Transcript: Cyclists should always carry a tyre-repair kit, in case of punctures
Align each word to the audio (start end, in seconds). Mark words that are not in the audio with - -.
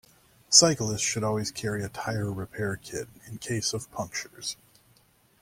Cyclists 0.49 1.01
should 1.01 1.23
always 1.23 1.51
carry 1.51 1.83
a 1.83 1.87
tyre-repair 1.89 2.77
kit, 2.77 3.07
in 3.27 3.37
case 3.37 3.71
of 3.71 3.91
punctures 3.91 4.57